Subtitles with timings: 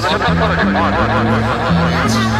[0.00, 0.54] 私はただ
[2.06, 2.39] 一人。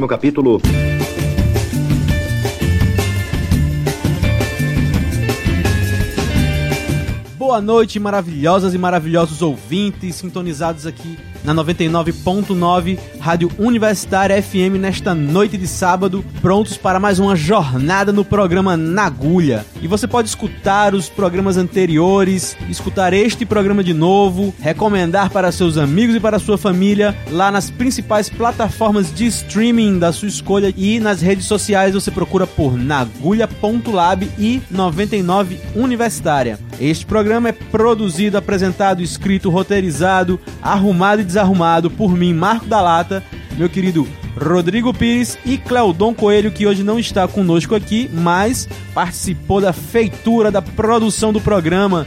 [0.00, 0.60] Próximo capítulo.
[7.36, 15.58] Boa noite, maravilhosas e maravilhosos ouvintes sintonizados aqui na 99.9 Rádio Universitária FM nesta noite
[15.58, 19.66] de sábado, prontos para mais uma jornada no programa Na Agulha.
[19.82, 25.78] E você pode escutar os programas anteriores, escutar este programa de novo, recomendar para seus
[25.78, 31.00] amigos e para sua família lá nas principais plataformas de streaming da sua escolha e
[31.00, 36.58] nas redes sociais você procura por nagulha.lab e 99 Universitária.
[36.78, 43.22] Este programa é produzido, apresentado, escrito, roteirizado, arrumado e desarrumado por mim, Marco da Lata,
[43.56, 44.06] meu querido
[44.42, 50.50] Rodrigo Pires e Cleudon Coelho, que hoje não está conosco aqui, mas participou da feitura,
[50.50, 52.06] da produção do programa.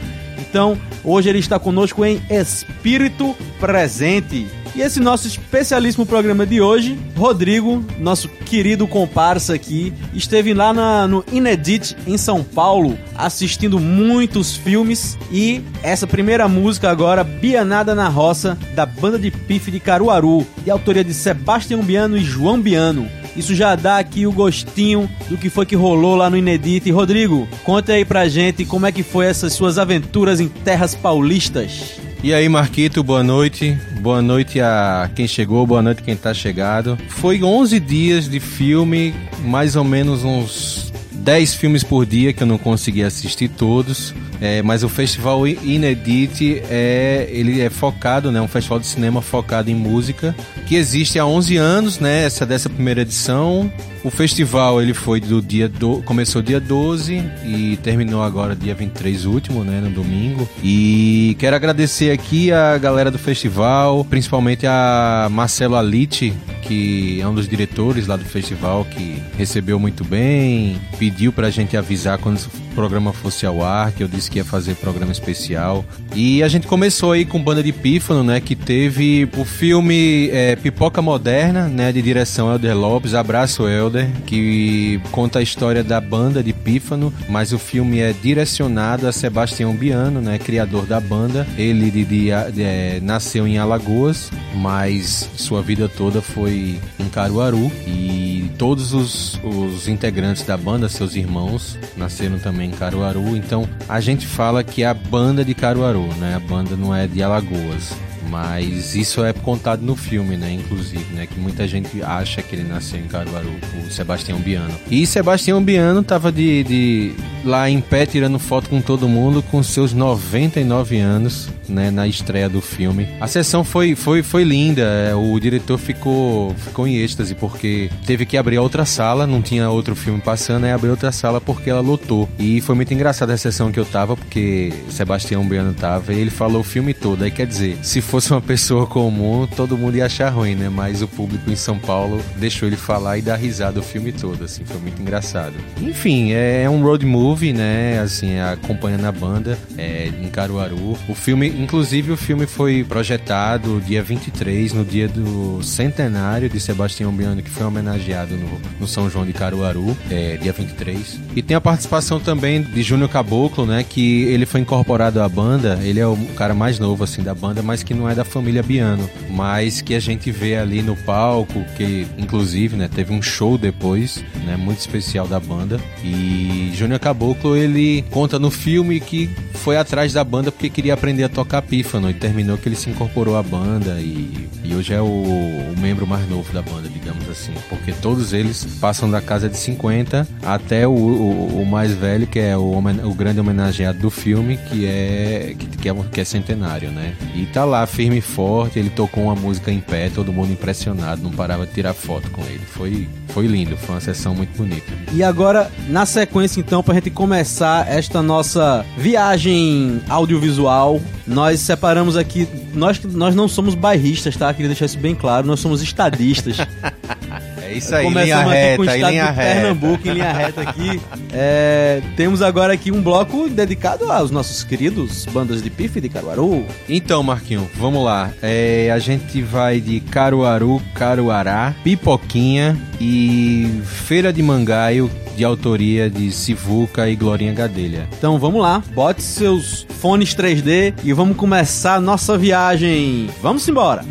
[0.54, 4.46] Então, hoje ele está conosco em espírito presente.
[4.72, 11.08] E esse nosso especialíssimo programa de hoje, Rodrigo, nosso querido comparsa aqui, esteve lá na,
[11.08, 18.06] no Inedit em São Paulo, assistindo muitos filmes e essa primeira música agora, Bianada na
[18.06, 23.10] Roça, da banda de pife de Caruaru, de autoria de Sebastião Biano e João Biano.
[23.36, 26.90] Isso já dá aqui o gostinho do que foi que rolou lá no Inedit.
[26.90, 31.98] Rodrigo, conta aí pra gente como é que foi essas suas aventuras em terras paulistas.
[32.22, 33.76] E aí, Marquito, boa noite.
[34.00, 36.96] Boa noite a quem chegou, boa noite quem tá chegado.
[37.08, 42.46] Foi 11 dias de filme, mais ou menos uns 10 filmes por dia que eu
[42.46, 44.14] não consegui assistir todos.
[44.40, 49.70] É, mas o festival Inedit é ele é focado, né, um festival de cinema focado
[49.70, 50.34] em música
[50.66, 53.70] que existe há 11 anos, né, essa dessa primeira edição.
[54.02, 59.24] O festival ele foi do dia do, começou dia 12 e terminou agora dia 23
[59.24, 60.46] último, né, no domingo.
[60.62, 67.34] E quero agradecer aqui a galera do festival, principalmente a Marcelo Alite, que é um
[67.34, 72.74] dos diretores lá do festival, que recebeu muito bem, pediu pra gente avisar quando o
[72.74, 75.84] programa fosse ao ar, que eu disse que ia fazer programa especial.
[76.14, 80.56] E a gente começou aí com Banda de Pífano, né, que teve o filme é,
[80.56, 86.42] Pipoca Moderna, né, de direção Helder Lopes, Abraço Helder, que conta a história da banda
[86.42, 91.46] de Pífano, mas o filme é direcionado a Sebastião Biano, né, criador da banda.
[91.56, 97.70] Ele de, de, de, é, nasceu em Alagoas, mas sua vida toda foi em Caruaru
[97.86, 103.36] e todos os, os integrantes da banda, seus irmãos, nasceram também em Caruaru.
[103.36, 106.34] Então a gente fala que é a banda de Caruaru, né?
[106.34, 107.92] A banda não é de Alagoas.
[108.28, 110.52] Mas isso é contado no filme, né?
[110.52, 111.26] Inclusive, né?
[111.26, 113.54] Que muita gente acha que ele nasceu em Caruaru,
[113.86, 114.74] o Sebastião Biano.
[114.90, 119.62] E Sebastião Biano tava de, de lá em pé tirando foto com todo mundo com
[119.62, 121.90] seus 99 anos, né?
[121.90, 123.08] Na estreia do filme.
[123.20, 124.82] A sessão foi, foi, foi linda.
[124.82, 129.68] É, o diretor ficou, ficou em êxtase porque teve que abrir outra sala, não tinha
[129.70, 132.28] outro filme passando, aí abriu outra sala porque ela lotou.
[132.38, 136.30] E foi muito engraçada a sessão que eu tava, porque Sebastião Biano tava e ele
[136.30, 137.22] falou o filme todo.
[137.22, 140.68] Aí quer dizer, se for fosse uma pessoa comum, todo mundo ia achar ruim, né?
[140.68, 144.44] Mas o público em São Paulo deixou ele falar e dar risada o filme todo,
[144.44, 145.54] assim, foi muito engraçado.
[145.82, 147.98] Enfim, é um road movie, né?
[147.98, 150.96] Assim, é acompanhando a banda é, em Caruaru.
[151.08, 157.10] O filme, inclusive, o filme foi projetado dia 23, no dia do centenário de Sebastião
[157.12, 161.18] Biano, que foi homenageado no, no São João de Caruaru, é, dia 23.
[161.34, 163.82] E tem a participação também de Júnior Caboclo, né?
[163.82, 167.60] Que ele foi incorporado à banda, ele é o cara mais novo, assim, da banda,
[167.60, 170.94] mas que não não é da família Biano, mas que a gente vê ali no
[170.94, 175.80] palco, que inclusive, né, teve um show depois, né, muito especial da banda.
[176.04, 181.24] E Júnior Caboclo, ele conta no filme que foi atrás da banda porque queria aprender
[181.24, 185.00] a tocar pífano e terminou que ele se incorporou à banda e, e hoje é
[185.00, 189.48] o, o membro mais novo da banda, digamos assim, porque todos eles passam da casa
[189.48, 194.10] de 50 até o, o, o mais velho, que é o, o grande homenageado do
[194.10, 197.14] filme, que é que, que é, que é centenário, né?
[197.34, 201.22] E tá lá firme e forte, ele tocou uma música em pé, todo mundo impressionado,
[201.22, 202.60] não parava de tirar foto com ele.
[202.66, 204.92] Foi, foi lindo, foi uma sessão muito bonita.
[205.12, 212.48] E agora, na sequência, então, pra gente começar esta nossa viagem audiovisual, nós separamos aqui.
[212.74, 214.52] Nós, nós não somos bairristas, tá?
[214.52, 216.56] Queria deixar isso bem claro, nós somos estadistas.
[217.74, 219.54] Isso aí, Começamos linha reta, com o estado linha de reta.
[219.54, 221.00] Pernambuco, em linha reta aqui.
[221.32, 226.64] É, temos agora aqui um bloco dedicado aos nossos queridos bandas de pife de Caruaru.
[226.88, 228.30] Então, Marquinho, vamos lá.
[228.42, 236.30] É, a gente vai de Caruaru, Caruará, Pipoquinha e Feira de Mangaio, de autoria de
[236.30, 238.08] Sivuca e Glorinha Gadelha.
[238.16, 243.28] Então vamos lá, bote seus fones 3D e vamos começar a nossa viagem.
[243.42, 244.04] Vamos embora!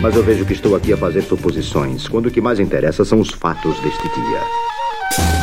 [0.00, 3.18] Mas eu vejo que estou aqui a fazer suposições, quando o que mais interessa são
[3.20, 5.37] os fatos deste dia.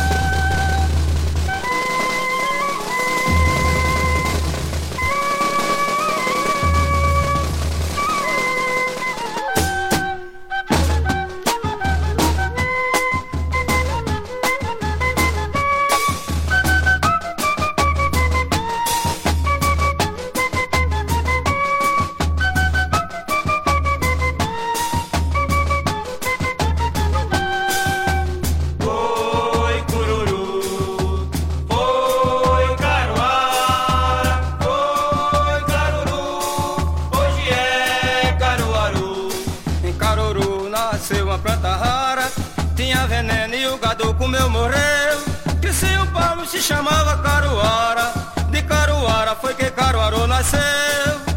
[46.46, 48.12] se chamava Caruara.
[48.50, 50.60] De Caruara foi que Caruaru nasceu.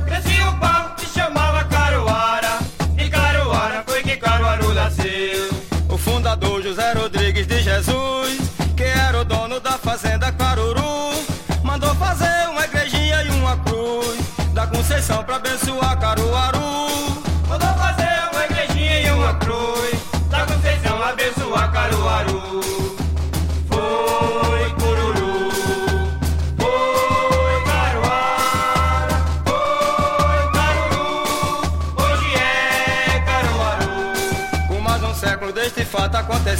[0.05, 2.59] Crescia um pau, se chamava Caruara.
[2.95, 5.49] De Caruara foi que Caruaru nasceu.
[5.89, 8.37] O fundador José Rodrigues de Jesus,
[8.77, 11.25] que era o dono da fazenda Caruru,
[11.63, 14.19] mandou fazer uma igrejinha e uma cruz.
[14.53, 16.28] Da Conceição pra abençoar Caruaru.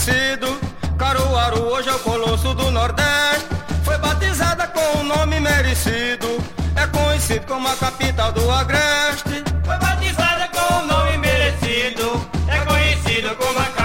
[0.09, 0.59] conhecido.
[0.97, 3.47] Caruaru hoje é o colosso do Nordeste.
[3.83, 6.27] Foi batizada com o um nome merecido.
[6.75, 9.43] É conhecido como a capital do Agreste.
[9.63, 12.29] Foi batizada com o um nome merecido.
[12.47, 13.78] É conhecido como a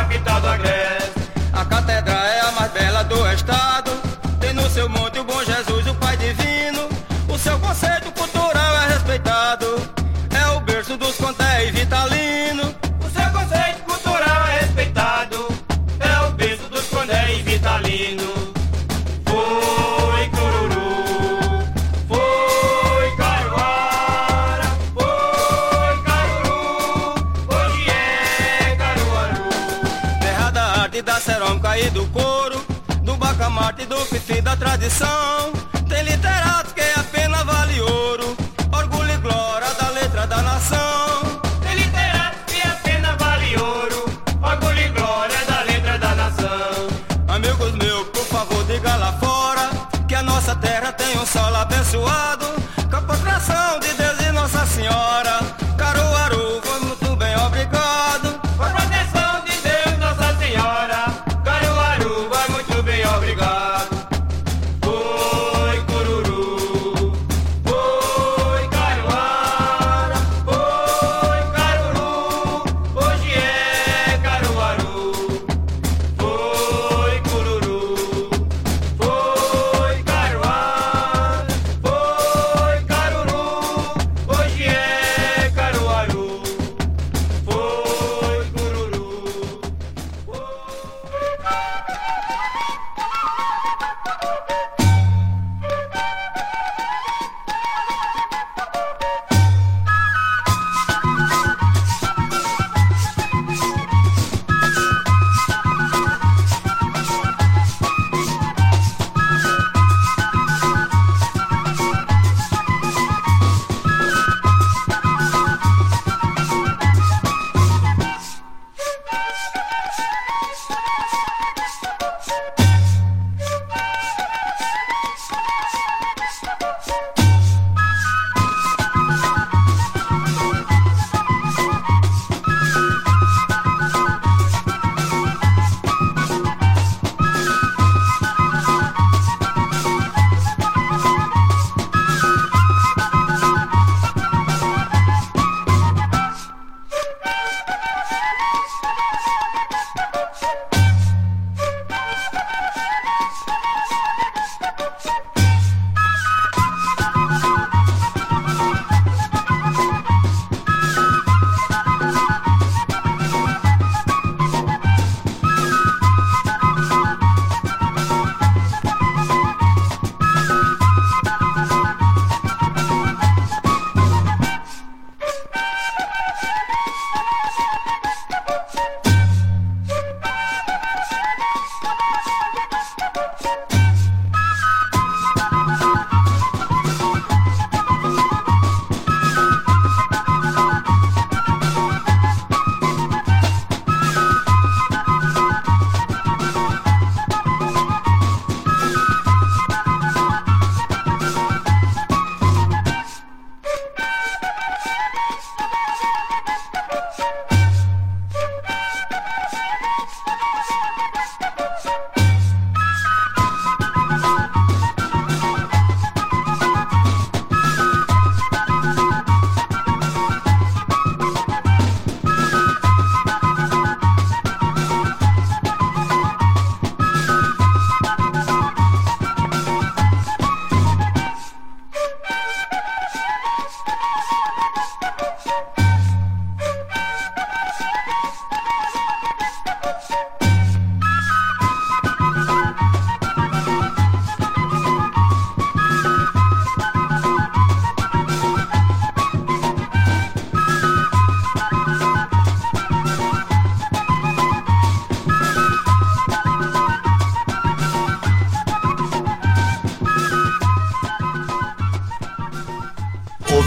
[34.85, 35.34] the song.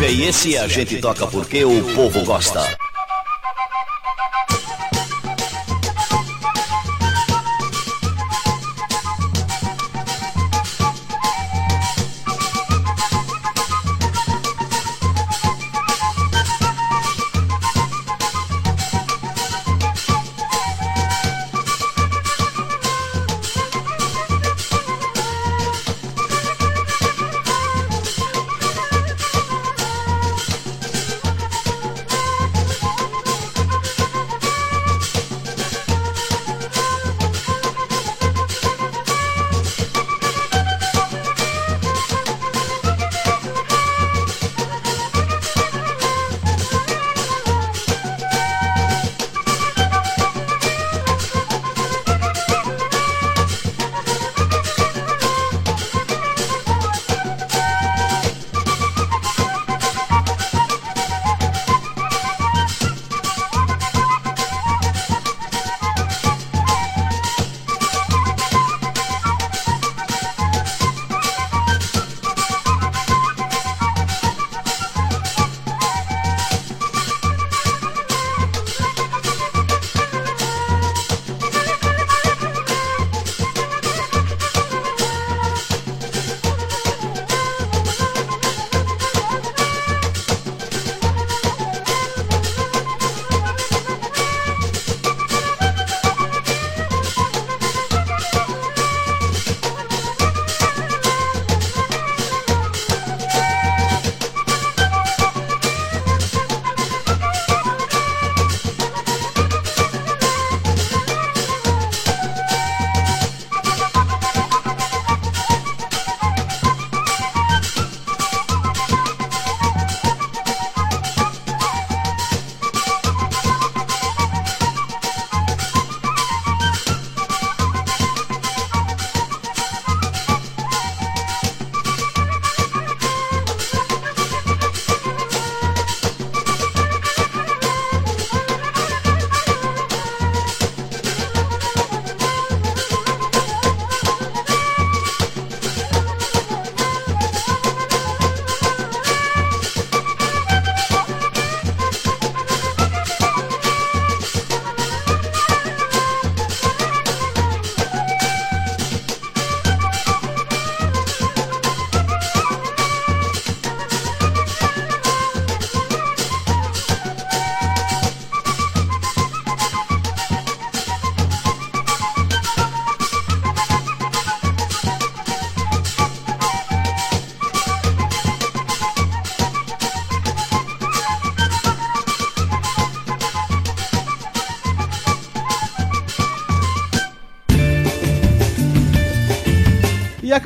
[0.10, 2.77] e esse é a gente toca porque o povo gosta.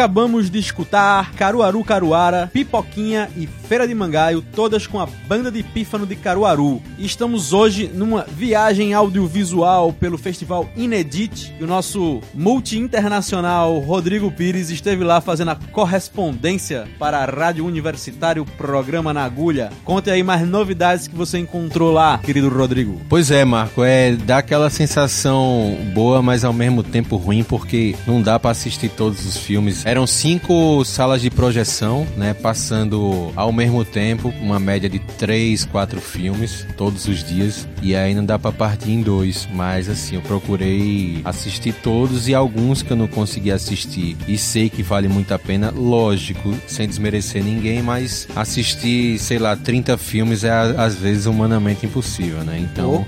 [0.02, 5.64] Acabamos de escutar Caruaru Caruara, Pipoquinha e Feira de Mangaio, todas com a banda de
[5.64, 6.82] pífano de Caruaru.
[6.98, 11.56] E estamos hoje numa viagem audiovisual pelo festival Inedit.
[11.58, 18.44] E o nosso multi-internacional Rodrigo Pires esteve lá fazendo a correspondência para a Rádio Universitário
[18.58, 19.72] Programa na Agulha.
[19.86, 23.00] Conte aí mais novidades que você encontrou lá, querido Rodrigo.
[23.08, 28.22] Pois é, Marco, é dá aquela sensação boa, mas ao mesmo tempo ruim, porque não
[28.22, 29.86] dá para assistir todos os filmes.
[29.86, 33.61] Eram cinco salas de projeção, né, passando ao mesmo
[33.92, 38.52] tempo, uma média de três, quatro filmes todos os dias, e aí não dá para
[38.52, 39.48] partir em dois.
[39.54, 44.70] Mas assim, eu procurei assistir todos e alguns que eu não consegui assistir e sei
[44.70, 50.44] que vale muito a pena, lógico, sem desmerecer ninguém, mas assistir, sei lá, 30 filmes
[50.44, 52.60] é às vezes humanamente impossível, né?
[52.60, 53.06] Então.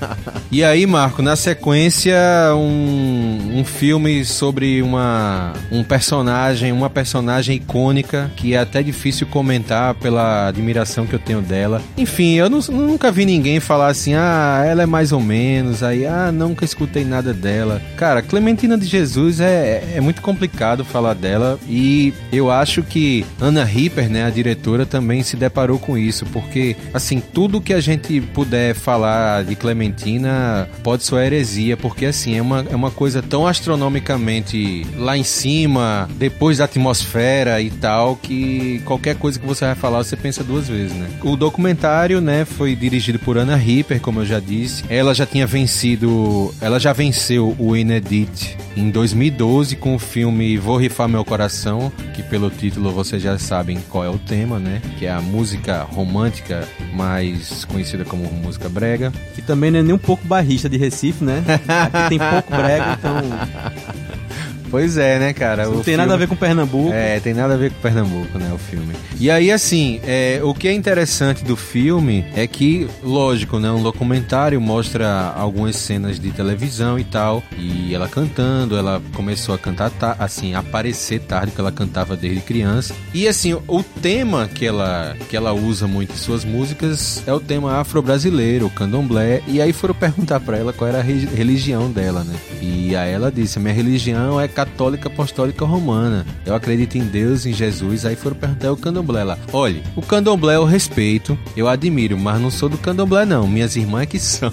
[0.50, 2.16] e aí, Marco, na sequência,
[2.54, 9.85] um, um filme sobre uma um personagem, uma personagem icônica que é até difícil comentar
[9.94, 11.80] pela admiração que eu tenho dela.
[11.96, 16.06] Enfim, eu não- nunca vi ninguém falar assim, ah, ela é mais ou menos, aí,
[16.06, 17.80] ah, nunca escutei nada dela.
[17.96, 23.64] Cara, Clementina de Jesus é, é muito complicado falar dela e eu acho que Ana
[23.64, 28.20] Ripper, né, a diretora, também se deparou com isso, porque, assim, tudo que a gente
[28.20, 33.46] puder falar de Clementina pode soar heresia, porque, assim, é uma, é uma coisa tão
[33.46, 39.74] astronomicamente lá em cima, depois da atmosfera e tal, que qualquer coisa que você vai
[39.76, 41.08] falar, você pensa duas vezes, né?
[41.22, 44.84] O documentário, né, foi dirigido por Ana Ripper, como eu já disse.
[44.88, 50.76] Ela já tinha vencido, ela já venceu o Inedit em 2012 com o filme Vou
[50.76, 54.82] Rifar Meu Coração, que pelo título vocês já sabem qual é o tema, né?
[54.98, 59.12] Que é a música romântica mais conhecida como música brega.
[59.34, 61.42] Que também não é nem um pouco barrista de Recife, né?
[61.68, 64.25] Aqui tem pouco brega, então
[64.70, 65.66] Pois é, né, cara?
[65.66, 66.92] não O tem nada a filme- ver com Pernambuco.
[66.92, 68.94] É, tem nada a ver com Pernambuco, né, o filme.
[69.18, 73.82] E aí, assim, é, o que é interessante do filme é que, lógico, né, um
[73.82, 79.90] documentário mostra algumas cenas de televisão e tal, e ela cantando, ela começou a cantar,
[79.90, 82.94] ta- assim, a aparecer tarde, que ela cantava desde criança.
[83.14, 87.40] E, assim, o tema que ela, que ela usa muito em suas músicas é o
[87.40, 91.90] tema afro-brasileiro, o candomblé, e aí foram perguntar pra ela qual era a re- religião
[91.90, 92.34] dela, né?
[92.60, 96.24] E aí ela disse, minha religião é católica apostólica romana.
[96.46, 98.06] Eu acredito em Deus, em Jesus.
[98.06, 99.36] Aí foram perguntar o candomblé lá.
[99.52, 103.46] Olha, o candomblé eu respeito, eu admiro, mas não sou do candomblé não.
[103.46, 104.50] Minhas irmãs é que são.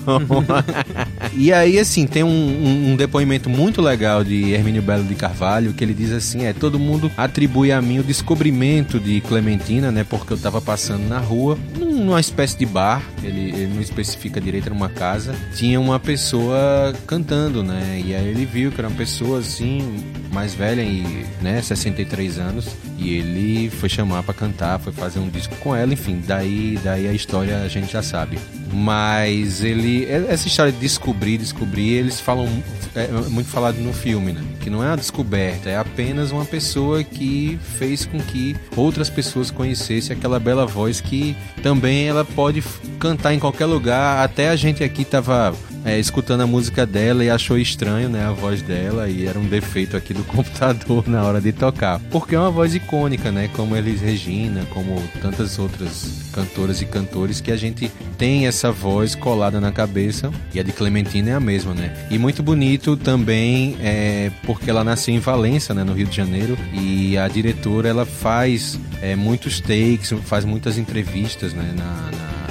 [1.34, 5.72] e aí, assim, tem um, um- um depoimento muito legal de Hermínio Belo de Carvalho,
[5.74, 10.04] que ele diz assim, é, todo mundo atribui a mim o descobrimento de Clementina, né,
[10.04, 11.58] porque eu tava passando na rua,
[11.93, 16.93] numa espécie de bar, ele, ele não especifica direito, era uma casa, tinha uma pessoa
[17.08, 20.03] cantando, né, e aí ele viu que era uma pessoa, assim,
[20.34, 22.67] mais velha e, né, 63 anos,
[22.98, 27.08] e ele foi chamar pra cantar, foi fazer um disco com ela, enfim, daí, daí
[27.08, 28.39] a história a gente já sabe.
[28.74, 32.48] Mas ele, essa história de descobrir, descobrir, eles falam,
[32.96, 37.04] é muito falado no filme, né, que não é uma descoberta, é apenas uma pessoa
[37.04, 42.63] que fez com que outras pessoas conhecessem aquela bela voz que também ela pode
[43.00, 45.54] cantar em qualquer lugar, até a gente aqui tava
[45.86, 49.46] é, escutando a música dela e achou estranho, né, a voz dela e era um
[49.46, 52.00] defeito aqui do computador na hora de tocar.
[52.12, 57.39] Porque é uma voz icônica, né, como Elis Regina, como tantas outras cantoras e cantores
[57.41, 61.39] que a gente tem essa voz colada na cabeça e a de Clementina é a
[61.39, 61.93] mesma, né?
[62.10, 66.58] E muito bonito também é porque ela nasceu em Valença, né, no Rio de Janeiro
[66.74, 72.42] e a diretora ela faz é, muitos takes, faz muitas entrevistas, né, na- na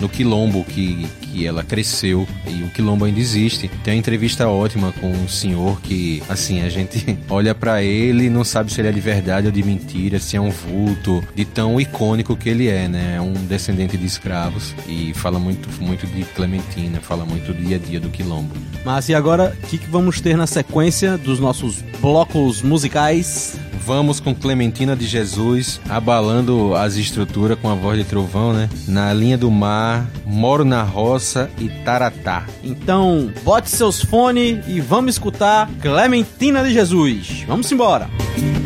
[0.00, 3.68] no quilombo que, que ela cresceu e o quilombo ainda existe.
[3.82, 8.30] Tem uma entrevista ótima com um senhor que, assim, a gente olha pra ele e
[8.30, 11.44] não sabe se ele é de verdade ou de mentira, se é um vulto, de
[11.44, 13.16] tão icônico que ele é, né?
[13.16, 17.76] É um descendente de escravos e fala muito, muito de Clementina, fala muito do dia
[17.76, 18.54] a dia do quilombo.
[18.84, 23.58] Mas e agora, o que, que vamos ter na sequência dos nossos blocos musicais?
[23.84, 28.68] Vamos com Clementina de Jesus, abalando as estruturas com a voz de trovão, né?
[28.86, 32.46] Na linha do mar, moro na roça e taratá.
[32.62, 37.44] Então, bote seus fones e vamos escutar Clementina de Jesus.
[37.46, 38.08] Vamos embora.
[38.08, 38.57] la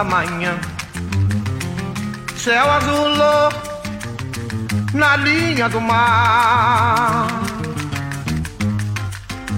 [0.00, 0.58] da manhã.
[2.34, 3.52] Céu azulou
[4.94, 7.26] na linha do mar.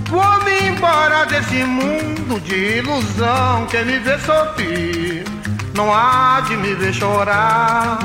[0.08, 3.66] Vou-me embora desse mundo de ilusão.
[3.70, 5.24] Quem me vê sorrir,
[5.74, 7.98] não há de me ver chorar.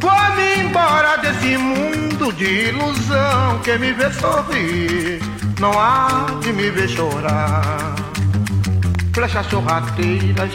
[0.00, 3.60] Vou-me embora desse mundo de ilusão.
[3.62, 5.20] Quem me vê sorrir,
[5.60, 7.85] não há de me ver chorar.
[9.16, 10.52] Flechas sorrateiras,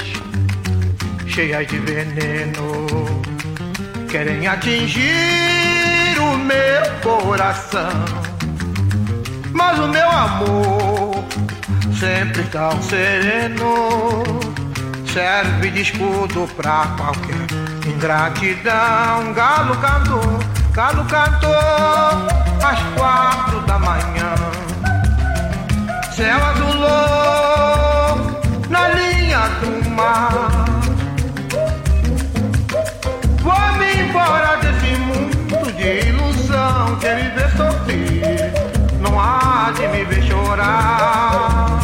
[1.25, 2.85] cheias de veneno,
[4.07, 8.05] querem atingir o meu coração.
[9.51, 11.25] Mas o meu amor,
[11.99, 14.23] sempre tão sereno,
[15.11, 17.47] serve de escudo pra qualquer
[17.87, 19.33] ingratidão.
[19.33, 20.39] Galo cantou,
[20.71, 21.49] galo cantou
[22.63, 24.35] às quatro da manhã.
[26.15, 27.40] Céu azulou
[34.11, 36.97] embora desse mundo de ilusão.
[36.99, 38.51] Quem me vê sorrir,
[38.99, 41.79] não há de me ver chorar.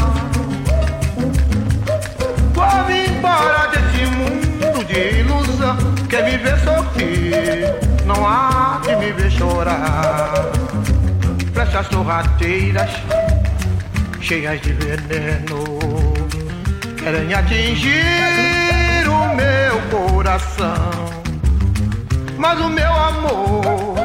[2.53, 5.77] Vou-me embora desse mundo de ilusão.
[6.09, 10.51] Quem me vê sorrir, não há de me ver chorar.
[11.53, 12.91] Flechas sorrateiras,
[14.19, 15.63] cheias de veneno,
[16.97, 21.26] querem atingir o meu coração.
[22.37, 23.95] Mas o meu amor,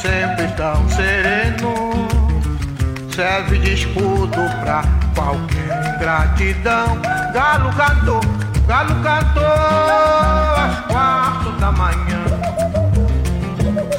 [0.00, 2.08] sempre tão sereno,
[3.14, 4.82] serve de escudo pra
[5.14, 6.98] qualquer ingratidão.
[7.34, 8.20] Galo cantou,
[8.66, 9.44] galo cantou
[10.56, 12.24] às quatro da manhã.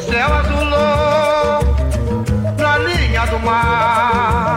[0.09, 1.61] Céu azulou
[2.57, 4.50] na linha do mar.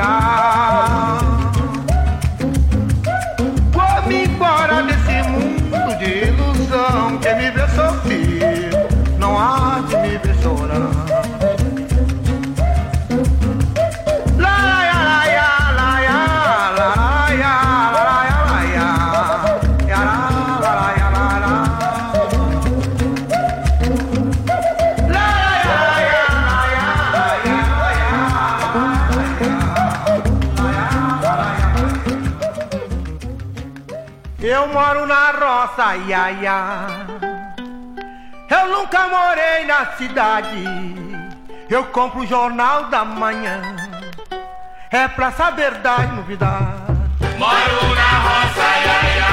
[0.00, 0.89] Me
[34.42, 36.86] Eu moro na roça, ia, ia.
[38.48, 40.64] Eu nunca morei na cidade.
[41.68, 43.60] Eu compro o jornal da manhã.
[44.90, 46.96] É pra saber das novidades.
[47.36, 49.30] Moro na roça, ia, ia.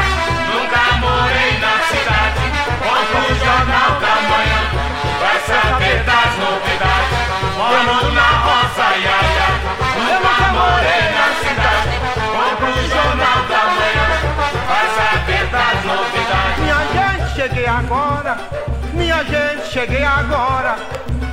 [0.51, 2.43] Nunca morei na cidade.
[2.83, 4.61] Compro o jornal da manhã.
[5.21, 7.15] Vai saber das novidades.
[7.55, 9.49] Moro na roça, ia, ia.
[10.03, 11.06] Nunca morei
[17.47, 18.37] cheguei agora.
[18.93, 20.75] Minha gente, cheguei agora.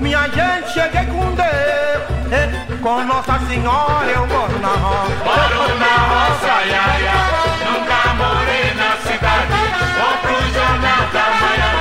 [0.01, 2.05] Minha gente, cheguei com Deus.
[2.33, 2.51] Eh,
[2.81, 5.25] Com Nossa Senhora eu moro na roça.
[5.25, 7.19] Moro na roça, ia, ia.
[7.67, 9.59] Nunca morei na cidade.
[9.99, 11.73] Compro o jornal da manhã.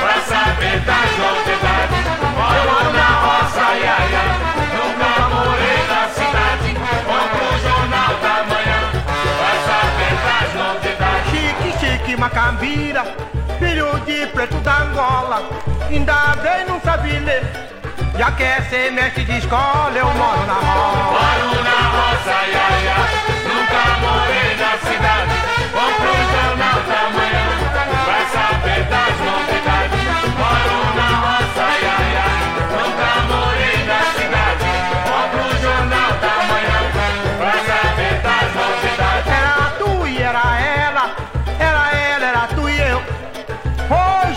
[0.00, 2.04] Pra saber das novidades.
[2.38, 4.24] Moro na roça, ia, ia.
[4.76, 6.70] Nunca morei na cidade.
[7.04, 8.80] Compro o jornal da manhã.
[9.38, 11.30] Pra saber das novidades.
[11.30, 13.04] Chique, chique, macambira.
[13.64, 15.42] Filho de preto da Angola.
[15.88, 17.42] Ainda bem não sabe ler.
[18.18, 21.44] Já quer ser mestre de escola, eu moro na roça.
[21.44, 22.98] Moro na roça, ia, ia.
[23.48, 25.34] Nunca morei na cidade.
[25.72, 26.63] Compro o jornal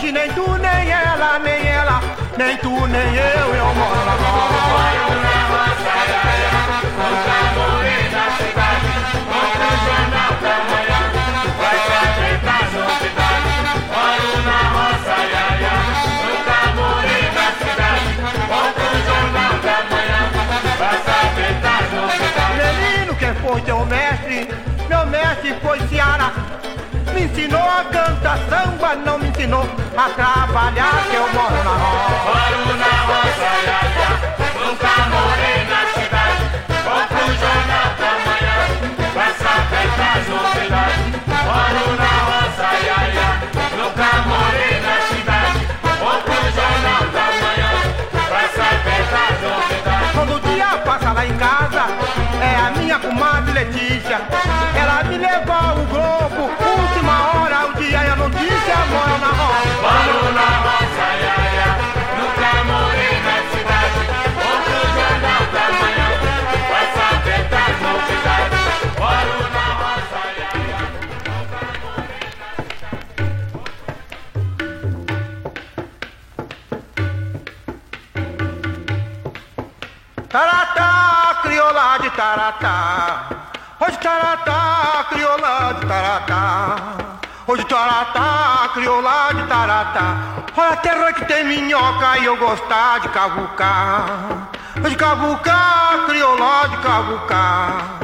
[0.08, 2.00] Hoje nem tu, nem ela, nem ela,
[2.38, 4.24] nem tu, nem eu, eu moro na na
[5.50, 6.52] roça, ia, ia.
[6.96, 8.88] Nunca morei na cidade.
[9.28, 11.00] Compro o jornal da manhã.
[11.58, 13.56] Vai saber das novidades.
[13.92, 15.76] Moro na roça, ia, ia.
[16.78, 18.08] Morei na cidade.
[18.48, 20.22] Compro o jornal da manhã.
[20.78, 22.56] Vai saber das novidades.
[22.56, 24.48] Menino, quem foi teu mestre?
[24.88, 26.32] Meu mestre foi Ceará.
[27.12, 28.17] Me ensinou a cantar
[28.96, 29.64] não me ensinou
[29.96, 32.16] a trabalhar que eu moro na roça.
[32.24, 34.10] Moro na roça, ia, ia.
[34.64, 36.44] nunca morei na cidade.
[36.84, 38.56] Compro o jornal da manhã
[39.12, 39.28] pra
[39.68, 41.04] perto das novidades.
[41.44, 43.30] Moro na roça, ia, ia.
[43.76, 45.60] nunca morei na cidade.
[45.98, 47.70] Compro o jornal da manhã
[48.28, 50.12] pra saber das novidades.
[50.14, 51.84] Todo dia passa lá em casa
[52.40, 54.20] é a minha comadre Letícia.
[54.74, 56.57] Ela me levou ao globo
[57.90, 59.68] e a notícia, mora na roça.
[59.80, 61.70] Moro na roça, ia, ia.
[62.18, 64.02] Nunca morei na cidade.
[64.42, 66.08] Compro o jornal da manhã.
[66.70, 68.64] Vai saber das novidades.
[68.98, 70.80] Moro na roça, ia, ia.
[80.28, 80.92] Taratá,
[81.42, 82.74] crioula de taratá.
[83.80, 86.97] Hoje taratá, crioula de taratá.
[87.50, 90.16] Hoje taratá, crioula de taratá.
[90.54, 94.50] Olha a terra que tem minhoca e eu gostar de cavucar.
[94.84, 98.00] Hoje cavucar, crioula de cavucar.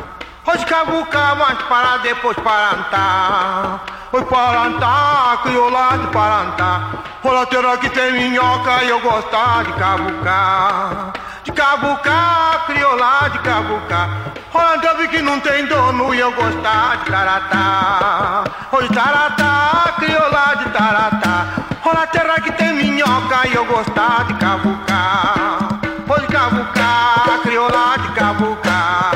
[0.47, 3.81] Hoje cavucar, mas para depois parantar.
[4.11, 7.05] Hoje parantar, crioula de parantar.
[7.23, 11.13] Olha a terra que tem minhoca e eu gostar de cavucar.
[11.45, 14.09] De cavucar, crioula de cavucar.
[14.55, 18.45] Olha, deve que não tem dono e eu gostar de taratá.
[18.73, 21.47] Hoje taratá, crioula de taratá.
[21.85, 25.69] Olha a terra que tem minhoca e eu gostar de cavucar.
[26.09, 29.13] Hoje cavucar, crioula de cavucar.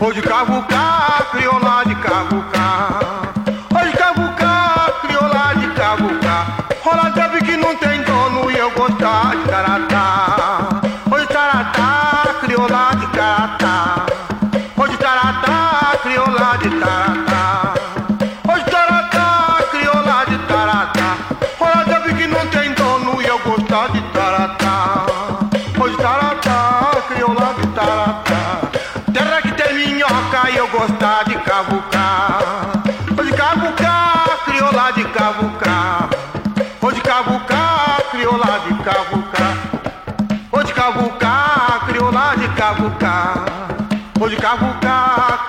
[0.00, 0.71] Hoje cavucar,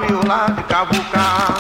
[0.03, 1.59] crioula de cavucar.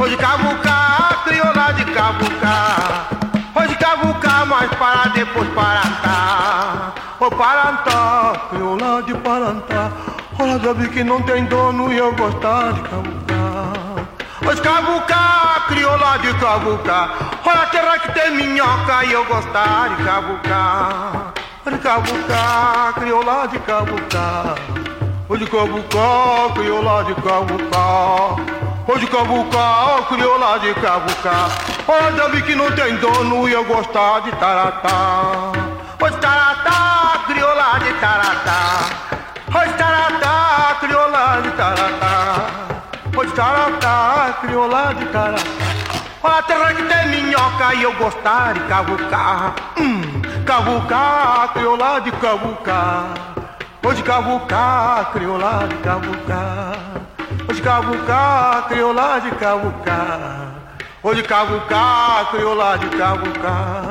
[0.00, 3.08] Hoje cavucar, crioula de cavucar.
[3.54, 6.94] Hoje cavucar, mas para depois parantar.
[7.20, 9.92] Ô parantar, crioula de parantar.
[10.38, 13.70] Olha, sabe que não tem dono e eu gostar de cavucar.
[14.46, 17.10] Hoje cavucar, crioula de cavucar.
[17.44, 21.34] Olha terra que tem minhoca e eu gostar de cavucar.
[21.66, 24.79] Hoje cavucar, crioula de cavucar.
[25.32, 28.34] Hoje cavucar, crioula de cavucar.
[28.88, 31.48] Hoje cavucar, crioula de cavucar.
[31.86, 35.52] Olha, sabe que não tem dono e eu gostar de taratá.
[36.02, 38.90] Hoje taratá, crioula de taratá.
[39.54, 42.50] Hoje taratá, crioula de taratá.
[43.16, 45.44] Hoje taratá, crioula de taratá.
[46.24, 49.54] A terra que tem minhoca e eu gostar de cavucar.
[49.78, 53.39] Hum, cavucar, crioula de cavucar.
[53.82, 56.76] Hoje cavucar, crioula de cavucar.
[57.48, 60.52] Hoje cavucar, crioula de cavucar.
[61.02, 63.90] Hoje cavucar, crioula de cavucar.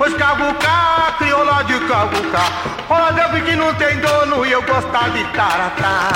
[0.00, 2.52] Hoje cavucar, crioula de cavucar.
[2.88, 6.10] Olha, que não tem dono e eu gostar de taratá.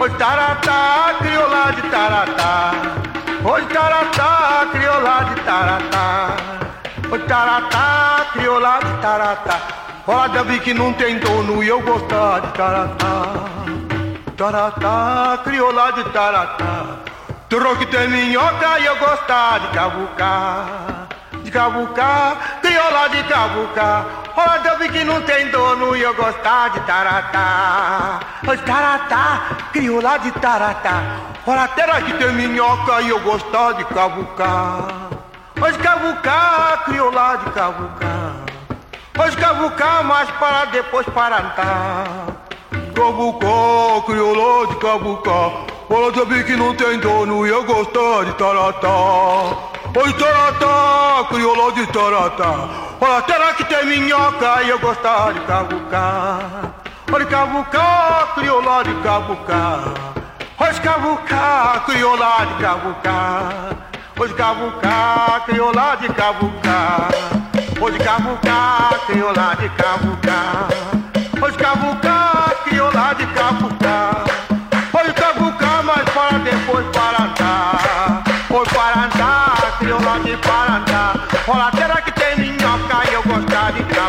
[0.00, 2.72] Hoje taratá, crioula de taratá.
[3.44, 6.36] Hoje taratá, crioula de taratá.
[7.10, 9.81] Hoje taratá, crioula de taratá.
[10.04, 13.22] Olha, deve que não tem dono e eu gostar de taratá.
[14.36, 16.86] Taratá, crioula de taratá.
[17.78, 21.06] Que tem minhoca e eu gostar de cavucar.
[21.44, 24.06] De cavucar, crioula de cavucar.
[24.36, 28.20] Olha, deve que não tem dono e eu gostar de taratá.
[28.66, 31.02] Taratá, crioula de taratá.
[31.76, 35.10] Terra que tem minhoca e eu gostar de cavucar.
[35.60, 38.31] Hoje cavucar, crioula de cavucar.
[39.18, 42.06] Hoje cavucar, mas para depois parantar.
[42.94, 45.50] Cavucar, crioula de cavucar.
[45.90, 48.88] Olha, sabe que não tem dono e eu gostar de taratá.
[49.94, 52.68] Oi, taratá, crioula de taratá.
[53.00, 56.74] Olha, terra que tem minhoca e eu gostar de cavucar.
[57.12, 60.12] Olha, cavucar, crioula de cavucar.
[60.58, 63.76] Hoje cavucar, crioula de cavucar.
[64.18, 67.41] Hoje cavucar, crioula de cavucar.
[67.84, 70.68] Hoje cavucar, crioula de cavucar.
[71.42, 74.24] Hoje cavucar, crioula de cavucar.
[74.92, 78.22] Hoje cavucar, mas para depois parantar.
[78.48, 81.28] Hoje parantar, crioula de parantar.
[81.48, 84.01] Olha a terra que tem minhoca e eu gostar de cavucar.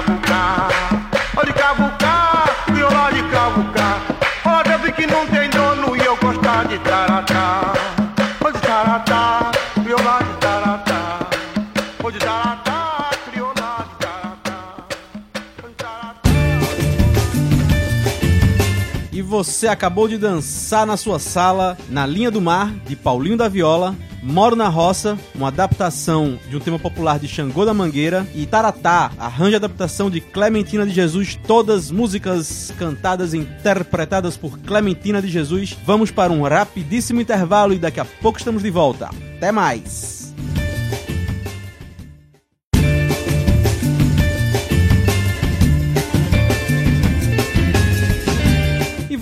[19.63, 23.95] Você acabou de dançar na sua sala, Na Linha do Mar, de Paulinho da Viola,
[24.21, 29.13] Moro na Roça, uma adaptação de um tema popular de Xangô da Mangueira, e Taratá,
[29.17, 35.77] arranjo adaptação de Clementina de Jesus, todas músicas cantadas e interpretadas por Clementina de Jesus.
[35.85, 39.11] Vamos para um rapidíssimo intervalo e daqui a pouco estamos de volta.
[39.37, 40.22] Até mais!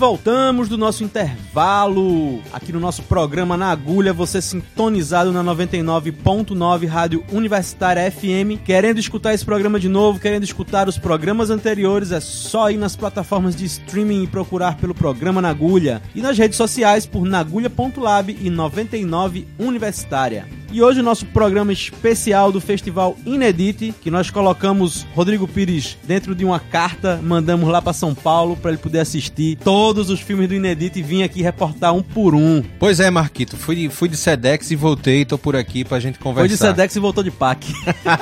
[0.02, 7.24] Voltamos do nosso intervalo aqui no nosso programa Na Agulha, você sintonizado na 99.9 Rádio
[7.30, 8.60] Universitária FM.
[8.64, 12.96] Querendo escutar esse programa de novo, querendo escutar os programas anteriores, é só ir nas
[12.96, 18.36] plataformas de streaming e procurar pelo programa Na Agulha e nas redes sociais por nagulha.lab
[18.42, 20.61] e 99 Universitária.
[20.72, 26.34] E hoje o nosso programa especial do Festival Inedite, que nós colocamos Rodrigo Pires dentro
[26.34, 30.48] de uma carta, mandamos lá para São Paulo para ele poder assistir todos os filmes
[30.48, 32.62] do Inedite e vir aqui reportar um por um.
[32.78, 36.48] Pois é, Marquito, fui, fui de Sedex e voltei, tô por aqui pra gente conversar.
[36.48, 37.66] Foi de Sedex e voltou de PAC.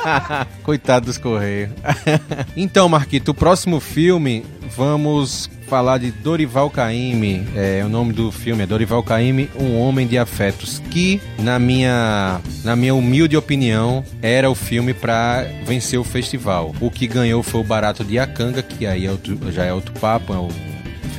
[0.64, 1.70] Coitado dos Correios.
[2.56, 4.44] então, Marquito, o próximo filme
[4.76, 7.46] vamos falar de Dorival Caymmi.
[7.54, 12.40] É, o nome do filme é Dorival Caymmi, Um Homem de Afetos, que na minha,
[12.64, 16.74] na minha humilde opinião era o filme para vencer o festival.
[16.80, 19.92] O que ganhou foi o Barato de Acanga, que aí é outro, já é outro
[20.00, 20.48] papo, é o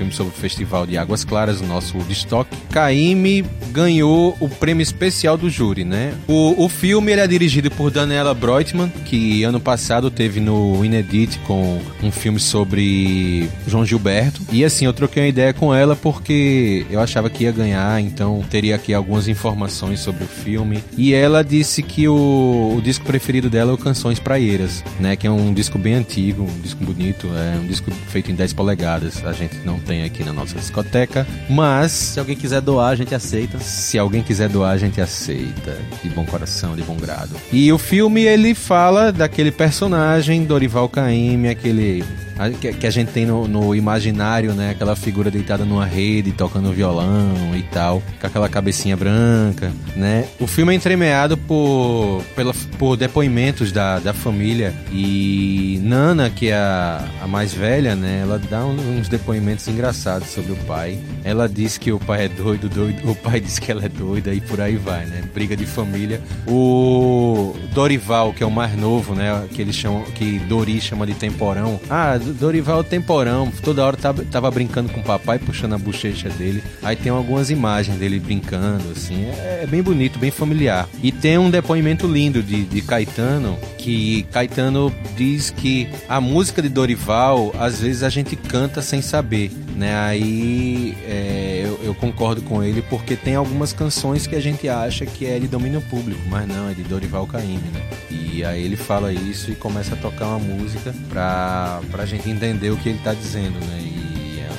[0.01, 2.49] filme sobre o Festival de Águas Claras, o nosso Woodstock.
[2.71, 6.13] Caime ganhou o prêmio especial do júri, né?
[6.27, 11.39] O, o filme ele é dirigido por Daniela Breutmann, que ano passado teve no Inedit
[11.39, 14.41] com um filme sobre João Gilberto.
[14.51, 18.43] E assim, eu troquei uma ideia com ela porque eu achava que ia ganhar, então
[18.49, 20.83] teria aqui algumas informações sobre o filme.
[20.97, 25.15] E ela disse que o, o disco preferido dela é o Canções Praieiras, né?
[25.15, 28.53] Que é um disco bem antigo, um disco bonito, é um disco feito em 10
[28.53, 29.23] polegadas.
[29.25, 33.13] A gente não tem aqui na nossa discoteca, mas se alguém quiser doar, a gente
[33.13, 33.59] aceita.
[33.59, 37.35] Se alguém quiser doar, a gente aceita, de bom coração, de bom grado.
[37.51, 42.03] E o filme ele fala daquele personagem Dorival Caymmi, aquele
[42.49, 44.71] que, a gente tem no, no, imaginário, né?
[44.71, 50.25] Aquela figura deitada numa rede, tocando violão e tal, com aquela cabecinha branca, né?
[50.39, 56.55] O filme é entremeado por, pela, por depoimentos da, da família e Nana, que é
[56.55, 58.21] a, a mais velha, né?
[58.23, 59.80] Ela dá uns depoimentos engraçados
[60.25, 60.99] sobre o pai.
[61.23, 64.33] Ela diz que o pai é doido, doido, o pai diz que ela é doida
[64.33, 65.23] e por aí vai, né?
[65.33, 66.21] Briga de família.
[66.47, 69.47] O Dorival, que é o mais novo, né?
[69.51, 71.79] Que eles chamam, que Dori chama de temporão.
[71.89, 76.63] Ah, Dorival Temporão, toda hora tava, tava brincando com o papai, puxando a bochecha dele.
[76.83, 79.25] Aí tem algumas imagens dele brincando, assim.
[79.25, 80.87] É, é bem bonito, bem familiar.
[81.01, 86.69] E tem um depoimento lindo de, de Caetano, que Caetano diz que a música de
[86.69, 89.95] Dorival, às vezes a gente canta sem saber, né?
[89.99, 95.05] Aí é, eu, eu, concordo com ele porque tem algumas canções que a gente acha
[95.05, 97.89] que é de domínio público, mas não, é de Dorival Caymmi, né?
[98.09, 102.69] E aí ele fala isso e começa a tocar uma música pra, pra gente entender
[102.69, 103.79] o que ele tá dizendo, né?
[103.81, 104.00] E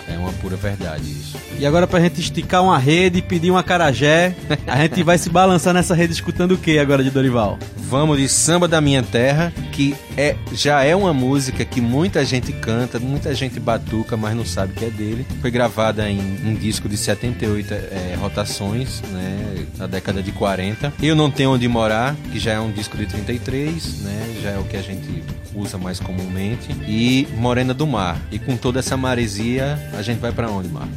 [0.09, 1.37] é, uma pura verdade isso.
[1.59, 4.35] E agora pra gente esticar uma rede e pedir uma carajé,
[4.67, 7.59] a gente vai se balançar nessa rede escutando o que agora de Dorival?
[7.77, 12.53] Vamos de Samba da Minha Terra, que é, já é uma música que muita gente
[12.53, 15.27] canta, muita gente batuca, mas não sabe que é dele.
[15.41, 20.93] Foi gravada em um disco de 78 é, rotações, né, na década de 40.
[21.03, 24.59] Eu Não Tenho Onde Morar, que já é um disco de 33, né, já é
[24.59, 25.23] o que a gente
[25.55, 26.69] usa mais comumente.
[26.87, 28.19] E Morena do Mar.
[28.31, 30.93] E com toda essa maresia, a gente vai para onde, Marco?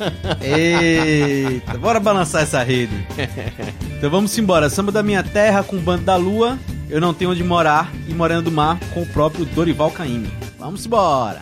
[0.40, 2.94] Eita, bora balançar essa rede.
[3.96, 4.68] Então vamos embora.
[4.68, 6.58] Samba da Minha Terra com Bando da Lua,
[6.90, 10.30] Eu Não Tenho Onde Morar e Morena do Mar com o próprio Dorival Caymmi.
[10.58, 11.40] Vamos embora.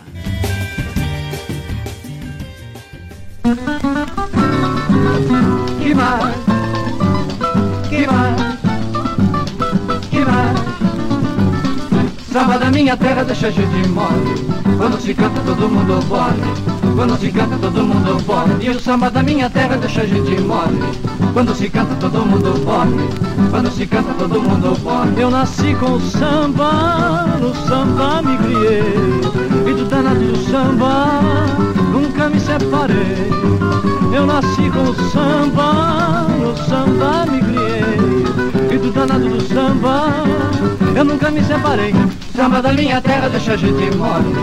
[5.81, 6.35] Que mais?
[7.89, 8.42] Que mais?
[12.33, 14.33] Samba da minha terra deixa a gente mole
[14.75, 19.11] Quando se canta todo mundo bole quando se canta todo mundo pode E o samba
[19.11, 20.79] da minha terra deixa a gente mole
[21.31, 25.91] Quando se canta todo mundo pode Quando se canta todo mundo pode Eu nasci com
[25.91, 29.71] o samba No samba me criei.
[29.71, 31.19] E do danado do samba
[31.91, 33.29] Nunca me separei.
[34.11, 38.22] Eu nasci com o samba No samba me criei
[38.77, 40.11] Do danado do samba.
[40.95, 41.93] Eu nunca me separei.
[42.35, 44.33] Samba da minha terra deixa a gente mole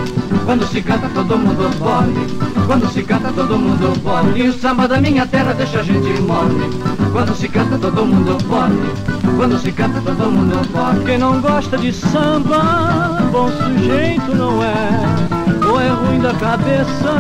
[0.47, 4.89] quando se canta todo mundo pode Quando se canta todo mundo pode E o samba
[4.89, 6.71] da minha terra deixa a gente mole
[7.13, 11.77] Quando se canta todo mundo pode Quando se canta todo mundo pode Quem não gosta
[11.79, 15.69] de samba Bom sujeito não é.
[15.69, 17.13] Ou é ruim da cabeça,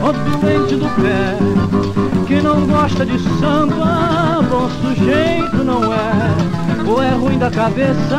[0.00, 2.01] ou doente do pé.
[2.42, 6.90] Que não gosta de samba, bom sujeito não é.
[6.90, 8.18] Ou é ruim da cabeça,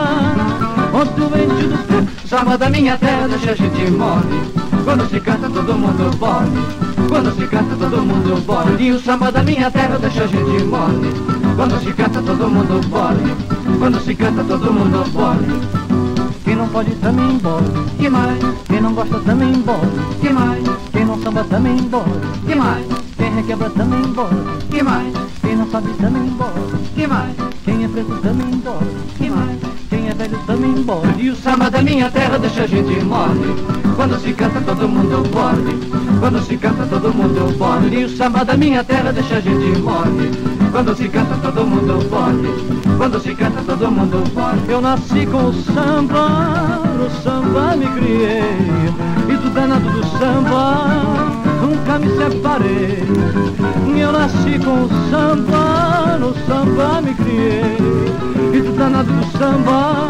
[0.94, 2.08] ou doente do pé.
[2.26, 4.50] Samba da minha terra deixa a gente mole.
[4.86, 7.10] Quando se canta todo mundo bole.
[7.10, 8.82] Quando se canta todo mundo bole.
[8.82, 11.14] E o samba da minha terra deixa a gente mole.
[11.58, 13.78] Quando se canta todo mundo bole.
[13.78, 16.24] Quando se canta todo mundo bole.
[16.46, 17.66] Quem não pode também bole,
[18.00, 18.40] que mais?
[18.70, 20.64] Quem não gosta também bole, que mais?
[20.94, 23.03] Quem não samba também bole, que mais?
[23.34, 25.12] Quem requebra também bole, que mais?
[25.42, 27.36] Quem não sabe também bole, que mais?
[27.66, 29.60] Quem é preto também bole, que mais?
[29.90, 31.16] Quem é velho também bole.
[31.18, 33.56] E o samba da minha terra deixa a gente mole.
[33.96, 35.80] Quando se canta todo mundo bole.
[36.20, 38.02] Quando se canta todo mundo bole.
[38.02, 40.30] E o samba da minha terra deixa a gente mole.
[40.72, 42.98] Quando se canta todo mundo bole.
[42.98, 44.62] Quando se canta todo mundo bole.
[44.72, 48.94] Eu nasci com o samba, no samba me criei.
[49.28, 51.43] E do danado do samba
[51.74, 53.04] nunca me separei.
[54.00, 57.78] Eu nasci com o samba, no samba me criei.
[58.54, 60.08] E do danado do samba,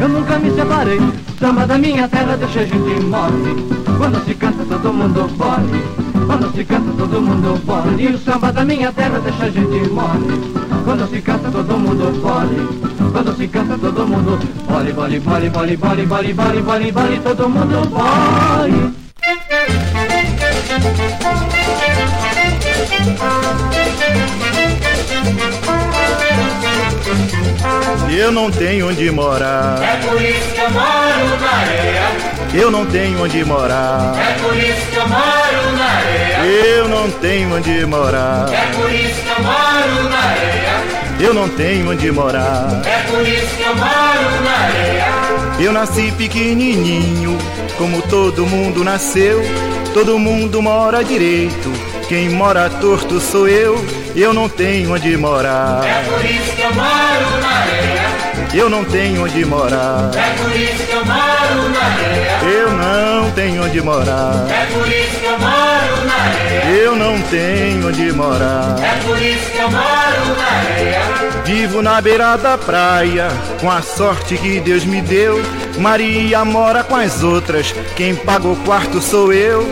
[0.00, 1.00] eu nunca me separei.
[1.38, 3.66] Samba da minha terra deixa a gente mole.
[3.98, 6.04] Quando se canta todo mundo bole.
[6.26, 8.02] Quando se canta todo mundo bole.
[8.02, 10.54] E o samba da minha terra deixa a gente mole.
[10.84, 13.12] Quando se canta todo mundo bole.
[13.12, 14.38] Quando se canta todo mundo
[14.68, 19.03] bole, bole, bole, bole, bole, bole, bole, bole, bole, todo mundo bole.
[28.16, 29.82] Eu não tenho onde morar.
[29.82, 32.34] É por isso que eu moro na areia.
[32.54, 34.14] Eu não tenho onde morar.
[34.16, 36.44] É por isso que eu moro na areia.
[36.46, 38.48] Eu não tenho onde morar.
[38.52, 41.04] É por isso que eu moro na areia.
[41.20, 42.82] Eu não tenho onde morar.
[42.86, 45.33] É por isso que eu moro na areia.
[45.58, 47.38] Eu nasci pequenininho,
[47.78, 49.40] como todo mundo nasceu.
[49.92, 51.93] Todo mundo mora direito.
[52.08, 53.82] Quem mora torto sou eu.
[54.14, 55.82] Eu não tenho onde morar.
[55.84, 58.04] É por isso que eu moro na areia.
[58.54, 60.10] Eu não tenho onde morar.
[60.14, 62.38] É por isso que eu moro na areia.
[62.56, 64.46] Eu não tenho onde morar.
[64.48, 66.64] É por isso que eu moro na areia.
[66.74, 68.76] Eu não tenho onde morar.
[68.80, 71.00] É por isso que eu moro na areia.
[71.44, 73.28] Vivo na beira da praia,
[73.60, 75.42] com a sorte que Deus me deu.
[75.78, 79.68] Maria mora com as outras, quem paga o quarto sou eu.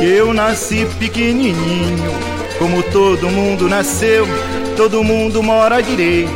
[0.00, 2.12] Eu nasci pequenininho,
[2.58, 4.26] como todo mundo nasceu.
[4.76, 6.30] Todo mundo mora direito,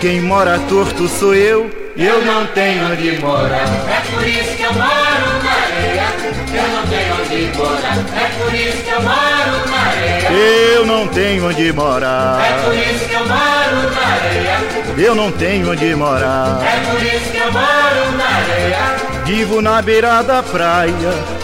[0.00, 1.70] quem mora torto sou eu.
[1.96, 3.68] Eu não tenho onde morar.
[3.88, 5.31] É por isso que eu moro
[7.54, 10.32] É por isso que eu moro na areia.
[10.32, 12.40] Eu não tenho onde morar.
[12.40, 14.82] É por isso que eu moro na areia.
[14.98, 16.60] Eu não tenho onde morar.
[16.62, 19.12] É por isso que eu moro na areia.
[19.24, 20.92] Vivo na beira da praia,